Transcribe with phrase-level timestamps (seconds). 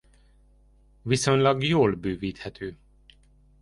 [1.01, 2.77] Viszonylag jól bővíthető.